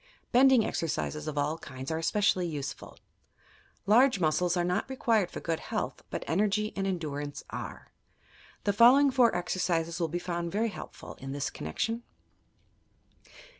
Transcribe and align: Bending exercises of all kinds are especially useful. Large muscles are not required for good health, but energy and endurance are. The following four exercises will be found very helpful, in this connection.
Bending 0.31 0.65
exercises 0.65 1.27
of 1.27 1.37
all 1.37 1.59
kinds 1.59 1.91
are 1.91 1.99
especially 1.99 2.47
useful. 2.47 2.97
Large 3.85 4.19
muscles 4.19 4.57
are 4.57 4.63
not 4.63 4.89
required 4.89 5.29
for 5.29 5.39
good 5.39 5.59
health, 5.59 6.01
but 6.09 6.23
energy 6.25 6.73
and 6.75 6.87
endurance 6.87 7.43
are. 7.51 7.91
The 8.63 8.73
following 8.73 9.11
four 9.11 9.35
exercises 9.35 9.99
will 9.99 10.07
be 10.07 10.17
found 10.17 10.51
very 10.51 10.69
helpful, 10.69 11.13
in 11.19 11.33
this 11.33 11.51
connection. 11.51 12.01